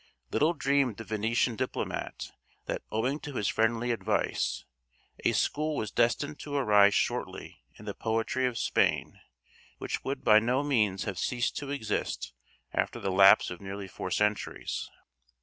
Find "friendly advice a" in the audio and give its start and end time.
3.47-5.31